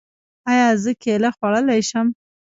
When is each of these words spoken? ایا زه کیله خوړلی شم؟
ایا 0.51 0.67
زه 0.83 0.91
کیله 1.01 1.29
خوړلی 1.35 1.81
شم؟ 1.89 2.07